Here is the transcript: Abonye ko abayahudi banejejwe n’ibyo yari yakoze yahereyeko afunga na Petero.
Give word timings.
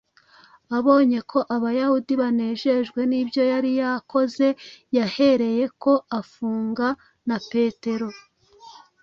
Abonye 0.77 1.19
ko 1.31 1.39
abayahudi 1.55 2.13
banejejwe 2.21 2.99
n’ibyo 3.09 3.41
yari 3.51 3.71
yakoze 3.81 4.47
yahereyeko 4.97 5.91
afunga 6.19 6.87
na 7.27 7.37
Petero. 7.51 8.09